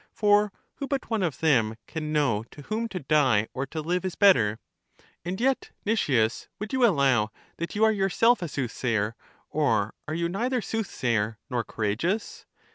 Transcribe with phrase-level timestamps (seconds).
[0.13, 4.03] For who but one of them can know to whom to die or to live
[4.03, 4.57] is better?
[5.23, 9.15] And yet, Nicias, would you allow that you are your self a soothsayer,
[9.51, 12.47] or are you neither soothsayer nor courageous?